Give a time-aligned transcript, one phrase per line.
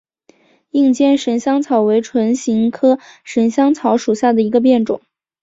[0.71, 4.99] 硬尖神香草为唇形科神香草属下的一个变种。